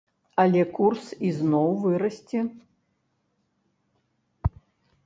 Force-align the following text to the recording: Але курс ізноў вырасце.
Але 0.43 0.61
курс 0.79 1.05
ізноў 1.29 1.69
вырасце. 1.83 2.39